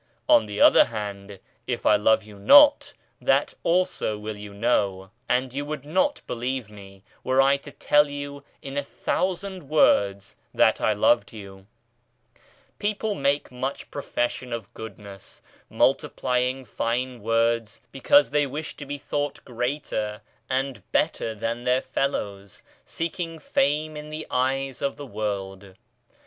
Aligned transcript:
On 0.27 0.47
the 0.47 0.59
other 0.59 0.85
hand 0.85 1.37
if 1.67 1.85
I 1.85 1.95
love 1.95 2.23
you 2.23 2.39
not, 2.39 2.91
that 3.21 3.53
also 3.61 4.17
will 4.17 4.35
you 4.35 4.51
know 4.51 5.11
and 5.29 5.53
you 5.53 5.63
POWER 5.63 5.75
OF 5.75 5.81
TRUE 5.83 5.83
THOUGHT 5.83 5.83
13 5.83 5.93
would 5.93 5.93
not 5.93 6.21
believe 6.25 6.69
me, 6.71 7.03
were 7.23 7.39
I 7.39 7.57
to 7.57 7.69
tell 7.69 8.09
you 8.09 8.43
in 8.63 8.77
a 8.77 8.83
thousand 8.83 9.69
words, 9.69 10.35
that 10.55 10.81
I 10.81 10.93
loved 10.93 11.33
you. 11.33 11.67
People 12.79 13.13
make 13.13 13.51
much 13.51 13.91
profession 13.91 14.51
of 14.51 14.73
goodness, 14.73 15.43
multiplying 15.69 16.65
fine 16.65 17.21
words 17.21 17.79
because 17.91 18.31
they 18.31 18.47
wish 18.47 18.75
to 18.77 18.87
be 18.87 18.97
thought 18.97 19.45
greater 19.45 20.21
and 20.49 20.81
better 20.91 21.35
than 21.35 21.63
their 21.63 21.83
fellows, 21.83 22.63
seeking 22.83 23.37
fame 23.37 23.95
in 23.95 24.09
the 24.09 24.25
eyes 24.31 24.81
of 24.81 24.95
the 24.95 25.05
world. 25.05 25.75